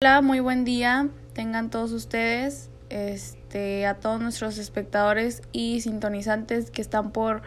[0.00, 1.08] Hola, muy buen día.
[1.32, 7.42] Tengan todos ustedes, este, a todos nuestros espectadores y sintonizantes que están por,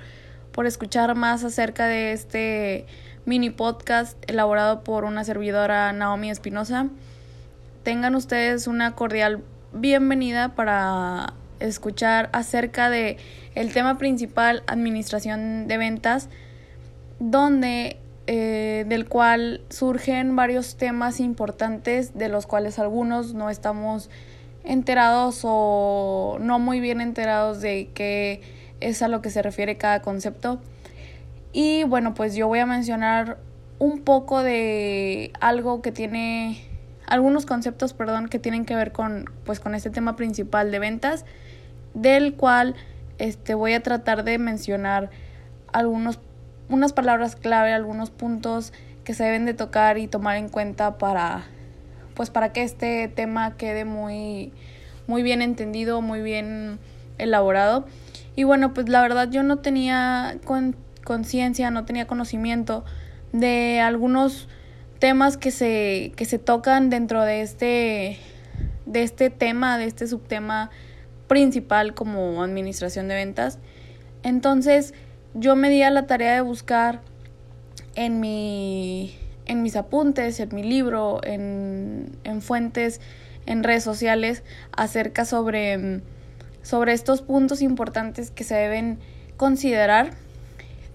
[0.51, 2.87] por escuchar más acerca de este
[3.24, 6.90] mini podcast elaborado por una servidora Naomi Espinosa.
[7.83, 9.41] Tengan ustedes una cordial
[9.71, 13.15] bienvenida para escuchar acerca de
[13.55, 16.27] el tema principal administración de ventas
[17.18, 18.00] donde
[18.34, 24.09] eh, del cual surgen varios temas importantes de los cuales algunos no estamos
[24.64, 28.39] enterados o no muy bien enterados de qué
[28.79, 30.61] es a lo que se refiere cada concepto.
[31.52, 33.38] Y bueno, pues yo voy a mencionar
[33.80, 36.63] un poco de algo que tiene
[37.08, 41.26] algunos conceptos, perdón, que tienen que ver con pues con este tema principal de ventas,
[41.94, 42.76] del cual
[43.18, 45.10] este voy a tratar de mencionar
[45.74, 46.18] algunos
[46.72, 51.44] unas palabras clave, algunos puntos que se deben de tocar y tomar en cuenta para
[52.16, 54.52] pues para que este tema quede muy
[55.08, 56.80] muy bien entendido, muy bien
[57.18, 57.86] elaborado.
[58.36, 60.38] Y bueno, pues la verdad yo no tenía
[61.04, 62.85] conciencia, no tenía conocimiento
[63.34, 64.47] de algunos
[65.00, 68.17] temas que se que se tocan dentro de este
[68.85, 70.69] de este tema, de este subtema
[71.28, 73.59] principal como administración de ventas.
[74.23, 74.94] Entonces,
[75.33, 77.01] yo me di a la tarea de buscar
[77.95, 79.15] en, mi,
[79.45, 83.01] en mis apuntes, en mi libro, en, en fuentes,
[83.45, 84.43] en redes sociales,
[84.75, 86.01] acerca sobre,
[86.61, 88.99] sobre estos puntos importantes que se deben
[89.38, 90.11] considerar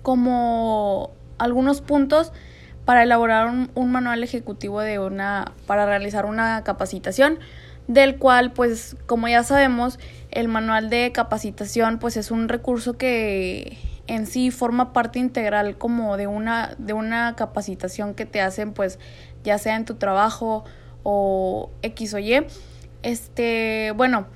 [0.03, 2.33] como algunos puntos
[2.85, 7.41] para elaborar un, un, manual ejecutivo de una para realizar una capacitación
[7.89, 9.99] del cual pues como ya sabemos
[10.31, 13.77] el manual de capacitación pues es un recurso que
[14.07, 18.99] en sí forma parte integral como de una, de una capacitación que te hacen pues
[19.45, 20.65] ya sea en tu trabajo
[21.03, 22.47] o X o Y.
[23.03, 24.27] Este, bueno,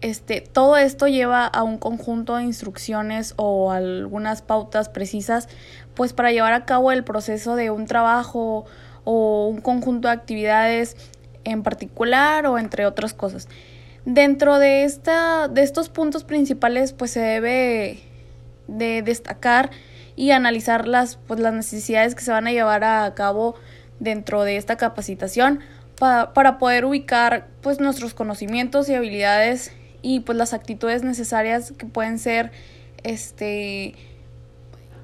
[0.00, 5.48] este, todo esto lleva a un conjunto de instrucciones o algunas pautas precisas
[5.94, 8.64] pues para llevar a cabo el proceso de un trabajo
[9.04, 10.96] o un conjunto de actividades
[11.44, 13.48] en particular o entre otras cosas.
[14.06, 18.09] Dentro de, esta, de estos puntos principales pues se debe
[18.70, 19.70] de destacar
[20.16, 23.54] y analizar las, pues, las necesidades que se van a llevar a cabo
[23.98, 25.60] dentro de esta capacitación
[25.98, 29.72] para, para poder ubicar pues nuestros conocimientos y habilidades
[30.02, 32.52] y pues las actitudes necesarias que pueden ser
[33.02, 33.94] este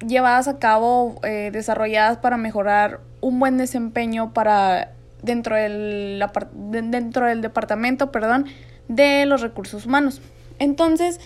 [0.05, 4.91] llevadas a cabo eh, desarrolladas para mejorar un buen desempeño para
[5.21, 6.23] dentro del
[6.53, 8.45] dentro del departamento perdón
[8.87, 10.21] de los recursos humanos.
[10.59, 11.19] Entonces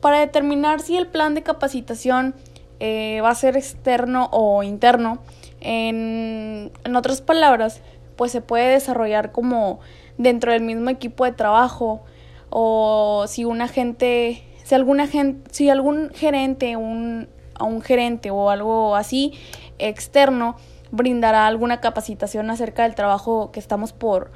[0.00, 2.34] para determinar si el plan de capacitación
[2.80, 5.18] eh, va a ser externo o interno.
[5.60, 7.80] En, en otras palabras,
[8.16, 9.80] pues se puede desarrollar como
[10.18, 12.02] dentro del mismo equipo de trabajo
[12.50, 15.08] o si un agente, si alguna
[15.50, 19.34] si algún gerente, un, a un gerente o algo así
[19.78, 20.56] externo
[20.90, 24.30] brindará alguna capacitación acerca del trabajo que estamos por,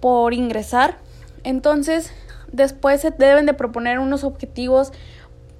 [0.00, 0.98] por ingresar.
[1.44, 2.12] Entonces,
[2.52, 4.92] Después se deben de proponer unos objetivos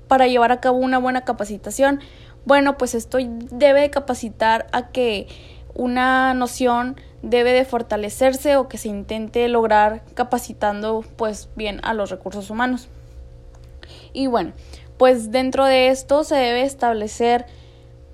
[0.08, 2.00] para llevar a cabo una buena capacitación.
[2.44, 3.18] Bueno, pues esto
[3.50, 5.26] debe de capacitar a que
[5.74, 12.10] una noción debe de fortalecerse o que se intente lograr capacitando pues bien a los
[12.10, 12.88] recursos humanos.
[14.12, 14.52] Y bueno,
[14.98, 17.46] pues dentro de esto se debe establecer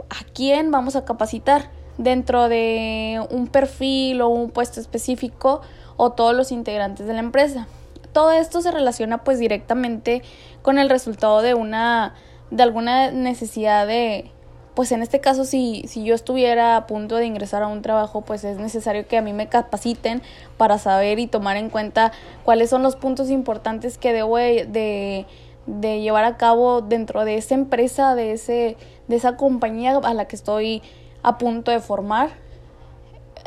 [0.09, 5.63] a quién vamos a capacitar dentro de un perfil o un puesto específico
[5.97, 7.67] o todos los integrantes de la empresa
[8.13, 10.23] todo esto se relaciona pues directamente
[10.63, 12.15] con el resultado de una
[12.51, 14.31] de alguna necesidad de
[14.75, 18.21] pues en este caso si, si yo estuviera a punto de ingresar a un trabajo
[18.21, 20.23] pues es necesario que a mí me capaciten
[20.57, 22.13] para saber y tomar en cuenta
[22.45, 25.27] cuáles son los puntos importantes que debo de,
[25.67, 28.77] de llevar a cabo dentro de esa empresa, de, ese,
[29.07, 30.83] de esa compañía a la que estoy
[31.23, 32.31] a punto de formar.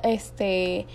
[0.03, 0.85] Este,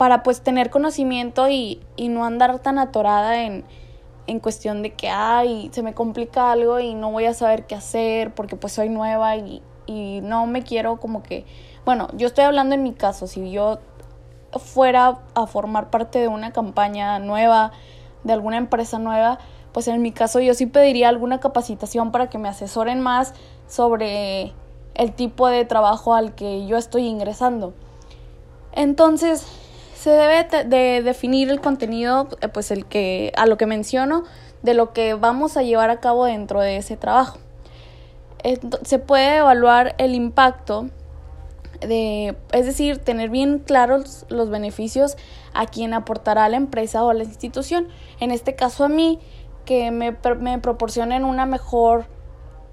[0.00, 3.66] para pues tener conocimiento y, y no andar tan atorada en,
[4.26, 7.74] en cuestión de que, ay, se me complica algo y no voy a saber qué
[7.74, 11.44] hacer porque pues soy nueva y, y no me quiero como que,
[11.84, 13.80] bueno, yo estoy hablando en mi caso, si yo
[14.52, 17.72] fuera a formar parte de una campaña nueva,
[18.24, 19.38] de alguna empresa nueva,
[19.72, 23.34] pues en mi caso yo sí pediría alguna capacitación para que me asesoren más
[23.68, 24.54] sobre
[24.94, 27.74] el tipo de trabajo al que yo estoy ingresando.
[28.72, 29.59] Entonces,
[30.00, 34.24] se debe de definir el contenido, eh, pues el que, a lo que menciono,
[34.62, 37.38] de lo que vamos a llevar a cabo dentro de ese trabajo.
[38.82, 40.88] Se puede evaluar el impacto
[41.80, 45.18] de, es decir, tener bien claros los beneficios
[45.52, 47.88] a quien aportará la empresa o la institución.
[48.20, 49.18] En este caso a mí,
[49.66, 52.06] que me, me proporcionen una mejor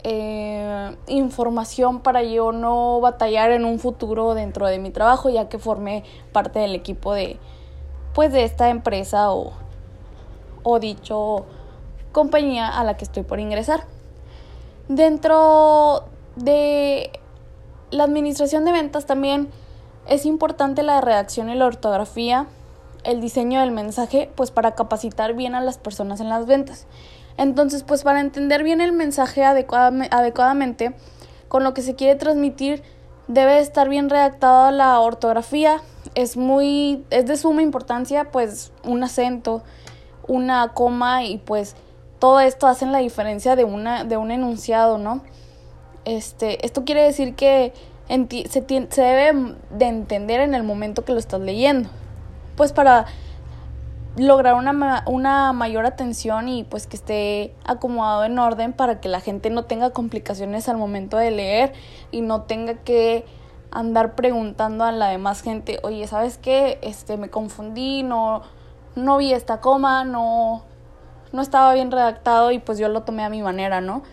[0.03, 5.59] eh, información para yo no batallar en un futuro dentro de mi trabajo, ya que
[5.59, 7.37] formé parte del equipo de,
[8.13, 9.53] pues, de esta empresa o,
[10.63, 11.45] o dicho
[12.11, 13.85] compañía a la que estoy por ingresar.
[14.87, 16.05] Dentro
[16.35, 17.11] de
[17.91, 19.49] la administración de ventas también
[20.07, 22.47] es importante la redacción y la ortografía,
[23.03, 26.87] el diseño del mensaje, pues para capacitar bien a las personas en las ventas.
[27.37, 30.93] Entonces, pues para entender bien el mensaje adecuadamente,
[31.47, 32.83] con lo que se quiere transmitir,
[33.27, 35.81] debe estar bien redactada la ortografía.
[36.15, 39.61] Es muy, es de suma importancia, pues, un acento,
[40.27, 41.75] una coma y pues
[42.19, 45.21] todo esto hace la diferencia de una, de un enunciado, ¿no?
[46.05, 47.73] Este, esto quiere decir que
[48.07, 51.89] se, se debe de entender en el momento que lo estás leyendo.
[52.57, 53.05] Pues para
[54.17, 59.21] lograr una, una mayor atención y pues que esté acomodado en orden para que la
[59.21, 61.73] gente no tenga complicaciones al momento de leer
[62.11, 63.25] y no tenga que
[63.71, 66.79] andar preguntando a la demás gente, oye, ¿sabes qué?
[66.81, 68.41] Este, me confundí, no,
[68.95, 70.63] no vi esta coma, no,
[71.31, 74.03] no estaba bien redactado y pues yo lo tomé a mi manera, ¿no?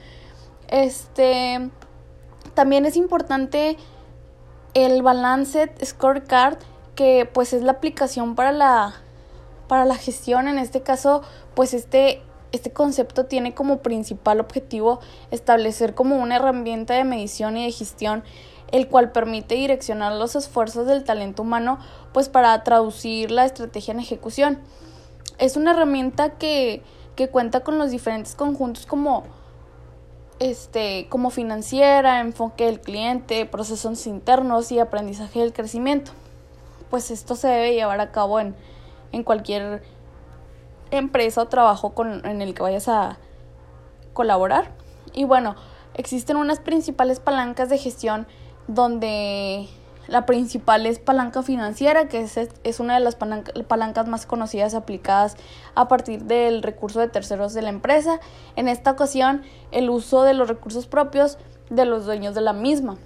[0.68, 1.70] Este,
[2.54, 3.78] también es importante
[4.74, 6.58] el Balanced Scorecard,
[6.94, 8.94] que pues es la aplicación para la,
[9.68, 10.48] para la gestión.
[10.48, 11.22] En este caso,
[11.54, 15.00] pues este, este concepto tiene como principal objetivo
[15.30, 18.24] establecer como una herramienta de medición y de gestión
[18.72, 21.78] el cual permite direccionar los esfuerzos del talento humano
[22.12, 24.58] pues para traducir la estrategia en ejecución.
[25.38, 26.82] Es una herramienta que,
[27.14, 29.24] que cuenta con los diferentes conjuntos como
[30.40, 36.10] este, como financiera, enfoque del cliente, procesos internos y aprendizaje del crecimiento.
[36.90, 38.54] Pues esto se debe llevar a cabo en,
[39.12, 39.82] en cualquier
[40.90, 43.18] empresa o trabajo con, en el que vayas a
[44.12, 44.70] colaborar.
[45.12, 45.56] Y bueno,
[45.94, 48.26] existen unas principales palancas de gestión
[48.66, 49.68] donde
[50.06, 55.36] la principal es palanca financiera, que es, es una de las palancas más conocidas aplicadas
[55.74, 58.20] a partir del recurso de terceros de la empresa.
[58.56, 61.38] En esta ocasión, el uso de los recursos propios
[61.70, 62.96] de los dueños de la misma.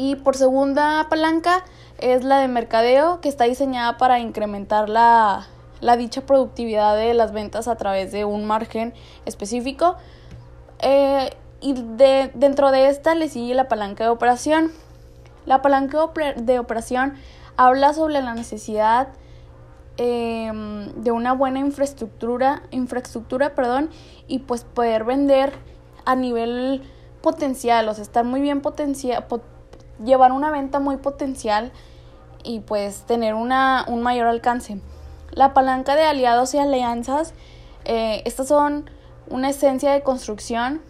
[0.00, 1.62] Y por segunda palanca
[1.98, 5.46] es la de mercadeo, que está diseñada para incrementar la,
[5.80, 8.94] la dicha productividad de las ventas a través de un margen
[9.26, 9.96] específico.
[10.78, 11.30] Eh,
[11.60, 14.72] y de, dentro de esta le sigue la palanca de operación
[15.46, 15.98] la palanca
[16.36, 17.14] de operación
[17.56, 19.08] habla sobre la necesidad
[19.96, 23.90] em, de una buena infraestructura, infraestructura perdón,
[24.28, 25.52] y pues poder vender
[26.04, 26.82] a nivel
[27.20, 29.26] potencial, o sea, estar muy bien potencial,
[30.04, 31.72] llevar una venta muy potencial
[32.42, 34.80] y pues tener una, un mayor alcance.
[35.32, 37.34] La palanca de aliados y alianzas,
[37.84, 38.90] eh, estas son
[39.28, 40.82] una esencia de construcción,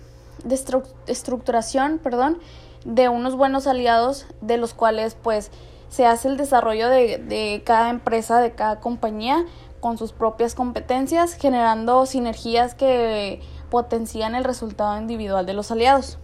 [0.44, 0.58] de
[1.06, 2.38] estructuración, perdón,
[2.84, 5.50] de unos buenos aliados de los cuales pues
[5.90, 9.44] se hace el desarrollo de, de cada empresa, de cada compañía
[9.80, 13.40] con sus propias competencias, generando sinergias que
[13.70, 16.18] potencian el resultado individual de los aliados.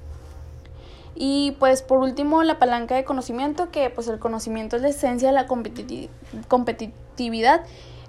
[1.16, 5.28] Y pues por último la palanca de conocimiento, que pues el conocimiento es la esencia
[5.28, 7.62] de la competitividad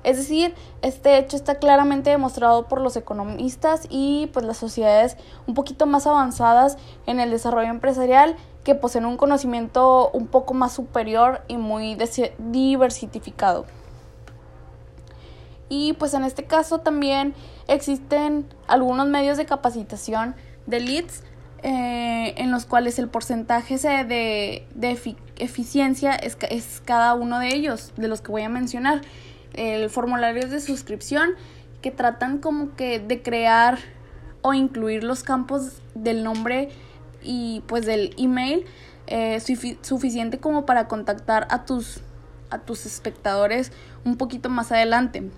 [0.08, 5.54] es decir, este hecho está claramente demostrado por los economistas y pues las sociedades un
[5.54, 11.42] poquito más avanzadas en el desarrollo empresarial que poseen un conocimiento un poco más superior
[11.50, 11.98] y muy
[12.38, 13.66] diversificado.
[15.68, 17.36] Y pues en este caso también
[17.68, 20.36] existen algunos medios de capacitación
[20.68, 21.22] de leads
[21.64, 27.94] eh, en los cuales el porcentaje de, de eficiencia es, es cada uno de ellos,
[27.98, 29.02] de los que voy a mencionar.
[29.54, 31.32] El formulario de suscripción
[31.82, 33.80] que tratan como que de crear
[34.42, 36.70] o incluir los campos del nombre
[37.24, 38.66] y pues del email
[39.08, 39.40] eh,
[39.82, 42.02] suficiente como para contactar a tus
[42.50, 43.72] a tus espectadores
[44.06, 45.30] un poquito más adelante.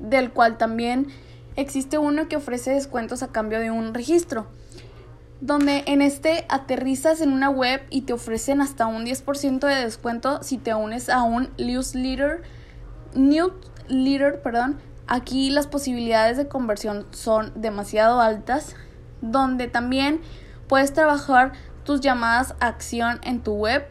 [0.00, 1.08] Del cual también
[1.56, 4.46] existe uno que ofrece descuentos a cambio de un registro
[5.40, 10.42] donde en este aterrizas en una web y te ofrecen hasta un 10% de descuento
[10.42, 12.42] si te unes a un newsletter
[13.88, 18.74] Leader, perdón, aquí las posibilidades de conversión son demasiado altas,
[19.20, 20.20] donde también
[20.68, 21.52] puedes trabajar
[21.84, 23.86] tus llamadas a acción en tu web,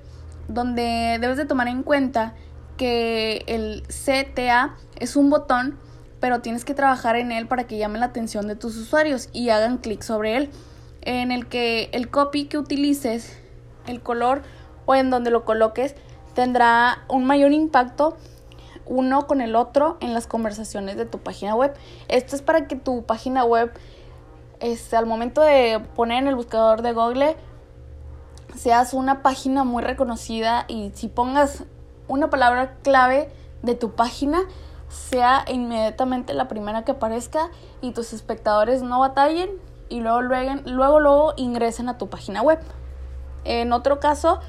[0.48, 2.34] donde debes de tomar en cuenta
[2.78, 5.80] que el CTA es un botón,
[6.20, 9.50] pero tienes que trabajar en él para que llame la atención de tus usuarios y
[9.50, 10.50] hagan clic sobre él,
[11.06, 13.40] en el que el copy que utilices,
[13.88, 14.42] el color
[14.86, 15.96] o en donde lo coloques
[16.34, 18.18] tendrá un mayor impacto
[18.86, 21.74] uno con el otro en las conversaciones de tu página web.
[22.08, 23.72] Esto es para que tu página web,
[24.60, 27.36] este, al momento de poner en el buscador de Google,
[28.56, 31.64] seas una página muy reconocida y si pongas
[32.08, 33.30] una palabra clave
[33.64, 34.42] de tu página,
[34.88, 37.50] sea inmediatamente la primera que aparezca
[37.82, 39.50] y tus espectadores no batallen
[39.90, 42.60] y luego, luego, luego, ingresen a tu página web.
[43.44, 44.40] En otro caso,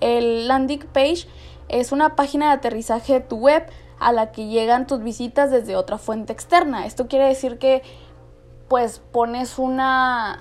[0.00, 1.28] el landing page
[1.68, 3.64] es una página de aterrizaje de tu web
[3.98, 6.86] a la que llegan tus visitas desde otra fuente externa.
[6.86, 7.82] Esto quiere decir que
[8.68, 10.40] pues pones una,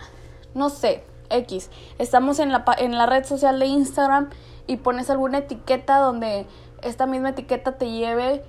[0.53, 1.69] no sé, X.
[1.97, 4.29] Estamos en la, en la red social de Instagram
[4.65, 6.47] y pones alguna etiqueta donde
[6.81, 8.43] esta misma etiqueta te lleve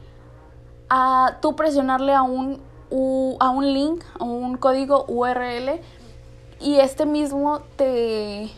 [0.88, 5.80] a tú presionarle a un, a un link, a un código URL
[6.60, 8.50] y este mismo te,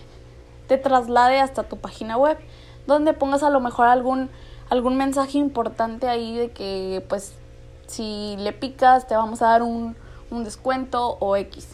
[0.69, 2.39] te traslade hasta tu página web
[2.87, 4.31] donde pongas a lo mejor algún,
[4.71, 7.35] algún mensaje importante ahí de que pues
[7.87, 9.97] si le picas te vamos a dar un,
[10.31, 11.69] un descuento o X.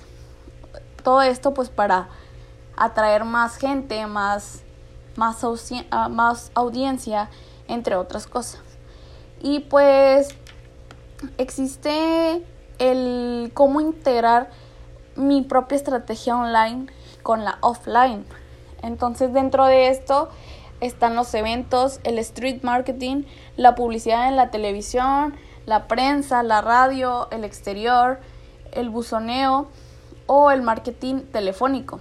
[1.03, 2.09] Todo esto pues para
[2.77, 4.62] atraer más gente, más,
[5.17, 5.43] más,
[5.91, 7.31] ah, más audiencia,
[7.67, 8.61] entre otras cosas.
[9.41, 10.35] Y pues
[11.39, 12.43] existe
[12.79, 14.51] el cómo integrar
[15.17, 16.87] mi propia estrategia online
[17.23, 18.25] con la offline.
[18.83, 20.29] Entonces dentro de esto
[20.81, 23.25] están los eventos, el street marketing,
[23.57, 25.35] la publicidad en la televisión,
[25.67, 28.21] la prensa, la radio, el exterior,
[28.73, 29.69] el buzoneo
[30.27, 32.01] o el marketing telefónico.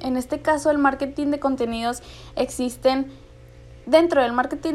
[0.00, 2.02] En este caso, el marketing de contenidos
[2.36, 3.12] existen
[3.86, 4.74] Dentro del marketing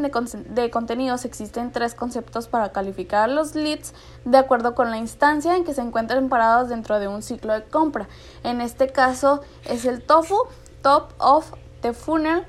[0.50, 5.64] de, contenidos existen tres conceptos para calificar los leads de acuerdo con la instancia en
[5.64, 8.08] que se encuentran parados dentro de un ciclo de compra.
[8.44, 10.38] En este caso es el TOFU,
[10.84, 11.52] Top of
[11.82, 12.46] the Funnel.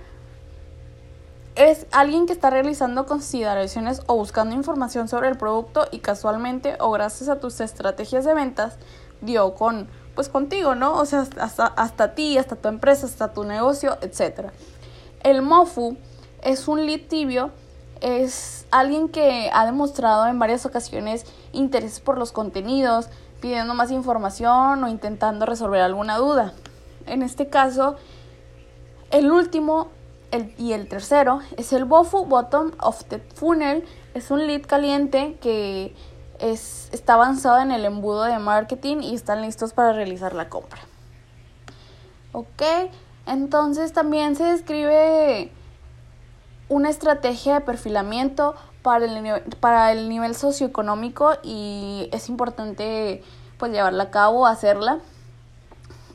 [1.54, 6.90] Es alguien que está realizando consideraciones o buscando información sobre el producto y casualmente o
[6.90, 8.76] gracias a tus estrategias de ventas
[9.22, 10.94] dio con pues contigo, ¿no?
[10.98, 14.50] O sea, hasta, hasta ti, hasta tu empresa, hasta tu negocio, etc.
[15.22, 15.96] El MOFU
[16.42, 17.50] es un lead tibio,
[18.00, 23.08] es alguien que ha demostrado en varias ocasiones interés por los contenidos,
[23.40, 26.54] pidiendo más información o intentando resolver alguna duda.
[27.06, 27.96] En este caso,
[29.10, 29.88] el último
[30.30, 33.84] el, y el tercero es el BOFU, Bottom of the Funnel.
[34.14, 35.94] Es un lead caliente que
[36.38, 40.80] es, está avanzado en el embudo de marketing y están listos para realizar la compra.
[42.32, 42.62] Ok,
[43.26, 45.50] entonces también se describe
[46.70, 53.22] una estrategia de perfilamiento para el, para el nivel socioeconómico y es importante
[53.58, 55.00] pues llevarla a cabo, hacerla.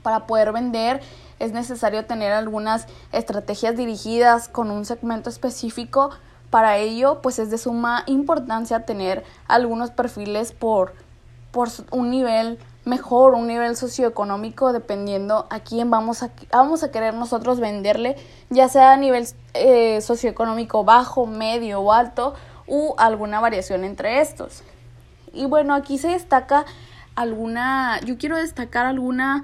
[0.01, 1.01] Para poder vender
[1.39, 6.12] es necesario tener algunas estrategias dirigidas con un segmento específico.
[6.50, 10.93] Para ello, pues es de suma importancia tener algunos perfiles por,
[11.51, 17.15] por un nivel mejor, un nivel socioeconómico, dependiendo a quién vamos a, vamos a querer
[17.15, 18.15] nosotros venderle,
[18.49, 22.35] ya sea a nivel eh, socioeconómico bajo, medio o alto,
[22.67, 24.63] u alguna variación entre estos.
[25.33, 26.65] Y bueno, aquí se destaca
[27.15, 29.43] alguna, yo quiero destacar alguna,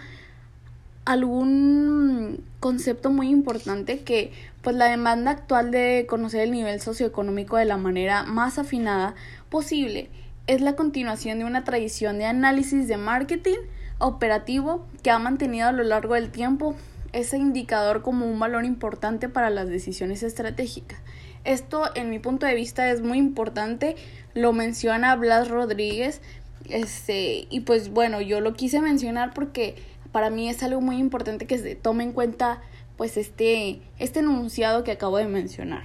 [1.05, 4.31] algún concepto muy importante que
[4.61, 9.15] pues la demanda actual de conocer el nivel socioeconómico de la manera más afinada
[9.49, 10.09] posible
[10.47, 13.57] es la continuación de una tradición de análisis de marketing
[13.99, 16.75] operativo que ha mantenido a lo largo del tiempo
[17.13, 20.99] ese indicador como un valor importante para las decisiones estratégicas.
[21.43, 23.95] Esto, en mi punto de vista, es muy importante.
[24.33, 26.21] Lo menciona Blas Rodríguez.
[26.69, 29.75] Este, y pues bueno, yo lo quise mencionar porque
[30.11, 32.61] para mí es algo muy importante que se tome en cuenta
[32.97, 35.83] pues este, este enunciado que acabo de mencionar.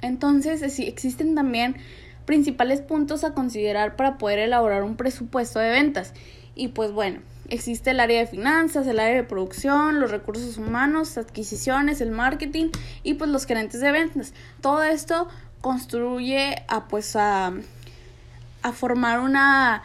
[0.00, 1.76] Entonces, existen también
[2.28, 6.12] principales puntos a considerar para poder elaborar un presupuesto de ventas.
[6.54, 11.16] Y pues bueno, existe el área de finanzas, el área de producción, los recursos humanos,
[11.16, 12.66] adquisiciones, el marketing
[13.02, 14.34] y pues los gerentes de ventas.
[14.60, 15.26] Todo esto
[15.62, 17.54] construye a pues a,
[18.62, 19.82] a formar una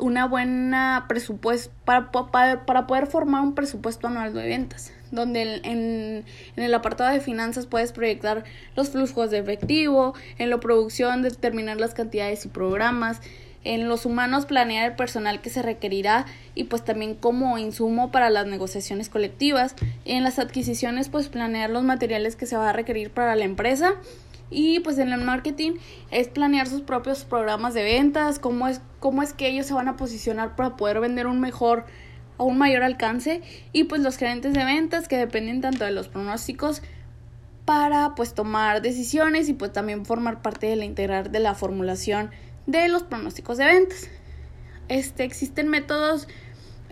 [0.00, 6.24] una buena presupuesto para, para, para poder formar un presupuesto anual de ventas donde en,
[6.56, 8.44] en, el apartado de finanzas puedes proyectar
[8.76, 13.20] los flujos de efectivo, en la producción determinar las cantidades y programas,
[13.66, 18.30] en los humanos planear el personal que se requerirá y pues también como insumo para
[18.30, 23.10] las negociaciones colectivas, en las adquisiciones pues planear los materiales que se va a requerir
[23.10, 23.94] para la empresa
[24.50, 25.72] y pues en el marketing
[26.10, 29.88] es planear sus propios programas de ventas, cómo es, cómo es que ellos se van
[29.88, 31.86] a posicionar para poder vender un mejor
[32.38, 36.08] a un mayor alcance y pues los gerentes de ventas que dependen tanto de los
[36.08, 36.82] pronósticos
[37.64, 42.30] para pues tomar decisiones y pues también formar parte de la integral de la formulación
[42.66, 44.08] de los pronósticos de ventas.
[44.88, 46.28] Este, existen métodos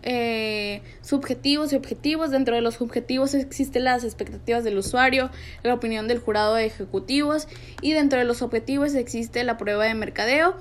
[0.02, 2.30] eh, subjetivos y objetivos.
[2.30, 5.30] Dentro de los objetivos existen las expectativas del usuario,
[5.62, 7.48] la opinión del jurado de ejecutivos
[7.80, 10.56] y dentro de los objetivos existe la prueba de mercadeo,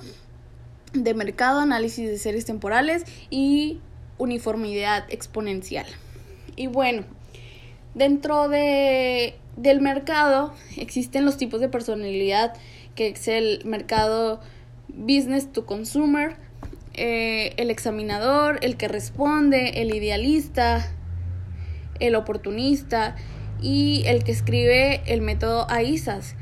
[0.93, 3.81] de mercado, análisis de series temporales y
[4.23, 5.85] uniformidad exponencial.
[6.55, 7.03] Y bueno,
[7.93, 12.53] dentro de, del mercado existen los tipos de personalidad
[12.95, 14.39] que es el mercado
[14.87, 16.35] business to consumer,
[16.93, 20.91] eh, el examinador, el que responde, el idealista,
[21.99, 23.15] el oportunista
[23.61, 26.35] y el que escribe el método AISAS.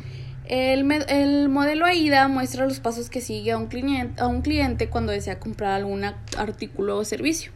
[0.45, 4.89] El, el, modelo AIDA muestra los pasos que sigue a un, cliente, a un cliente
[4.89, 7.53] cuando desea comprar algún artículo o servicio.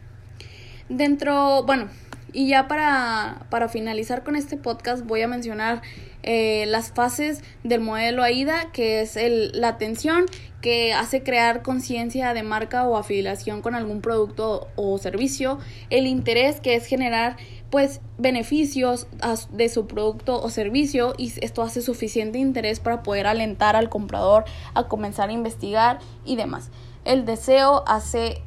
[0.88, 1.88] Dentro, bueno,
[2.32, 5.82] y ya para, para finalizar con este podcast voy a mencionar
[6.22, 10.26] eh, las fases del modelo AIDA, que es el, la atención,
[10.60, 16.60] que hace crear conciencia de marca o afiliación con algún producto o servicio, el interés,
[16.60, 17.36] que es generar
[17.70, 19.06] pues beneficios
[19.50, 24.44] de su producto o servicio y esto hace suficiente interés para poder alentar al comprador
[24.74, 26.70] a comenzar a investigar y demás.
[27.04, 28.42] El deseo hace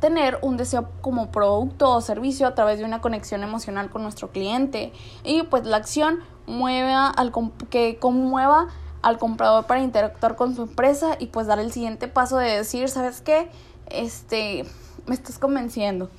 [0.00, 4.30] tener un deseo como producto o servicio a través de una conexión emocional con nuestro
[4.30, 7.32] cliente y pues la acción mueva al
[7.70, 8.68] que conmueva
[9.02, 12.88] al comprador para interactuar con su empresa y pues dar el siguiente paso de decir,
[12.88, 13.50] ¿sabes qué?
[13.90, 14.64] Este,
[15.06, 16.10] me estás convenciendo.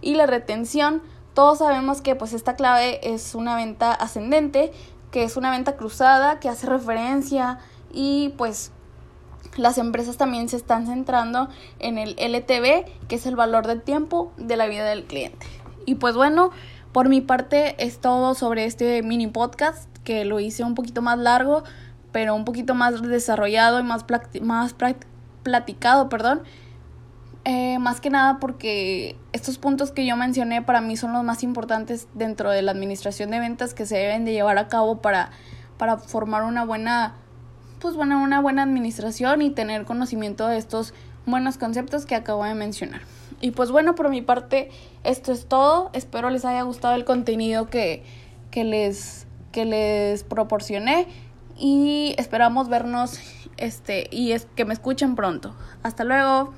[0.00, 1.02] Y la retención,
[1.34, 4.72] todos sabemos que pues esta clave es una venta ascendente,
[5.10, 7.58] que es una venta cruzada, que hace referencia
[7.92, 8.72] y pues
[9.60, 11.48] las empresas también se están centrando
[11.78, 15.46] en el LTV, que es el valor del tiempo de la vida del cliente.
[15.86, 16.50] Y pues bueno,
[16.92, 21.18] por mi parte es todo sobre este mini podcast, que lo hice un poquito más
[21.18, 21.62] largo,
[22.10, 24.04] pero un poquito más desarrollado y más,
[24.42, 24.74] más
[25.42, 26.42] platicado, perdón.
[27.44, 31.42] Eh, más que nada porque estos puntos que yo mencioné para mí son los más
[31.42, 35.30] importantes dentro de la administración de ventas que se deben de llevar a cabo para,
[35.78, 37.14] para formar una buena
[37.80, 40.94] pues bueno, una buena administración y tener conocimiento de estos
[41.26, 43.00] buenos conceptos que acabo de mencionar.
[43.40, 44.70] Y pues bueno, por mi parte,
[45.02, 45.90] esto es todo.
[45.92, 48.04] Espero les haya gustado el contenido que,
[48.50, 51.08] que, les, que les proporcioné.
[51.56, 53.18] Y esperamos vernos
[53.56, 55.54] este, y es que me escuchen pronto.
[55.82, 56.52] Hasta luego.